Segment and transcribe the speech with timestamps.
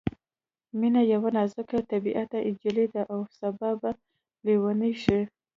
[0.79, 3.91] مينه یوه نازک طبعیته نجلۍ ده او سبا به
[4.45, 5.19] ليونۍ شي